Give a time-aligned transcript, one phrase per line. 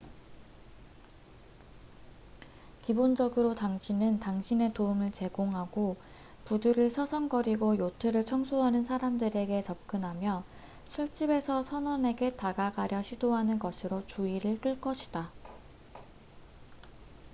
[2.81, 5.95] 기본적으로 당신은 당신의 도움을 제공하고
[6.45, 10.43] 부두를 서성거리고 요트를 청소하는 사람들에게 접근하며
[10.87, 15.31] 술집에서 선원에게 다가가려 시도하는 것으로 주의를 끌것이다